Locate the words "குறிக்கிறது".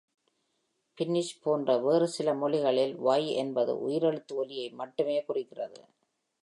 5.23-5.81